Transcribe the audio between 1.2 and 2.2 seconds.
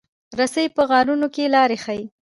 کې لار ښيي.